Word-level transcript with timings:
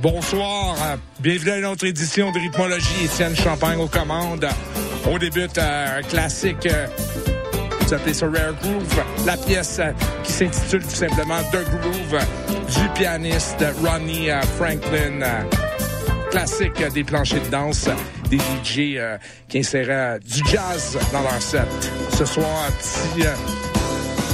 Bonsoir, 0.00 0.76
bienvenue 1.18 1.50
à 1.50 1.58
une 1.58 1.64
autre 1.64 1.84
édition 1.84 2.30
de 2.30 2.38
Rhythmologie. 2.38 3.06
Étienne 3.06 3.34
Champagne 3.34 3.80
aux 3.80 3.88
commandes. 3.88 4.46
On 5.04 5.18
débute 5.18 5.58
euh, 5.58 5.98
un 5.98 6.02
classique, 6.02 6.66
euh, 6.66 6.86
vous 7.80 7.94
appelez 7.94 8.14
ça 8.14 8.26
Rare 8.26 8.54
Groove, 8.62 9.04
la 9.26 9.36
pièce 9.36 9.80
euh, 9.80 9.90
qui 10.22 10.30
s'intitule 10.30 10.84
tout 10.84 10.94
simplement 10.94 11.42
The 11.50 11.64
Groove 11.68 12.20
du 12.76 12.88
pianiste 12.90 13.64
Ronnie 13.84 14.28
Franklin. 14.56 15.46
classique 16.30 16.80
des 16.94 17.02
planchers 17.02 17.42
de 17.42 17.48
danse 17.48 17.88
des 18.30 18.38
DJ 18.38 19.00
qui 19.48 19.58
inséraient 19.58 20.20
du 20.20 20.44
jazz 20.48 20.96
dans 21.12 21.22
leur 21.22 21.42
set. 21.42 21.66
Ce 22.16 22.24
soir, 22.24 22.68
petit 22.78 23.26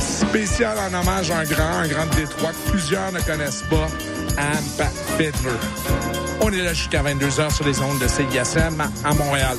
spécial 0.00 0.76
en 0.78 1.00
hommage 1.00 1.30
à 1.30 1.38
un 1.38 1.44
grand, 1.44 1.78
un 1.82 1.88
grand 1.88 2.06
Détroit 2.16 2.50
que 2.50 2.70
plusieurs 2.70 3.12
ne 3.12 3.20
connaissent 3.20 3.64
pas. 3.70 3.86
Amp 4.38 4.86
Fiddler. 5.16 5.58
On 6.40 6.50
est 6.50 6.62
là 6.62 6.74
jusqu'à 6.74 7.02
22h 7.02 7.54
sur 7.54 7.64
les 7.64 7.80
ondes 7.80 7.98
de 7.98 8.08
CISM 8.08 8.82
à 9.04 9.14
Montréal. 9.14 9.56